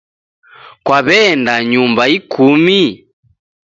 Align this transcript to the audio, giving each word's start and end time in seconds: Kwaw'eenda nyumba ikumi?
Kwaw'eenda 0.85 1.55
nyumba 1.71 2.03
ikumi? 2.17 2.81